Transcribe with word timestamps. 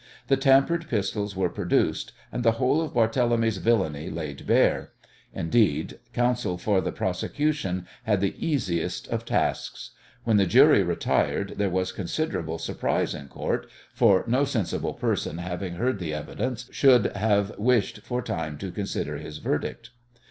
The 0.29 0.35
tampered 0.35 0.89
pistols 0.89 1.35
were 1.35 1.47
produced, 1.51 2.11
and 2.31 2.41
the 2.41 2.53
whole 2.53 2.81
of 2.81 2.91
Barthélemy's 2.93 3.57
villainy 3.57 4.09
laid 4.09 4.47
bare; 4.47 4.93
indeed, 5.31 5.99
Counsel 6.11 6.57
for 6.57 6.81
the 6.81 6.91
prosecution 6.91 7.85
had 8.01 8.19
the 8.19 8.33
easiest 8.43 9.07
of 9.09 9.25
tasks. 9.25 9.91
When 10.23 10.37
the 10.37 10.47
jury 10.47 10.81
retired 10.81 11.53
there 11.57 11.69
was 11.69 11.91
considerable 11.91 12.57
surprise 12.57 13.13
in 13.13 13.27
Court, 13.27 13.67
for 13.93 14.23
no 14.25 14.43
sensible 14.43 14.95
person 14.95 15.37
having 15.37 15.75
heard 15.75 15.99
the 15.99 16.15
evidence 16.15 16.67
should 16.71 17.15
have 17.15 17.55
wished 17.59 17.99
for 17.99 18.23
time 18.23 18.57
to 18.57 18.71
consider 18.71 19.17
his 19.19 19.37
verdict. 19.37 19.91